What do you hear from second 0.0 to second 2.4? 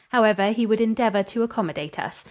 However, he would endeavor to accommodate us.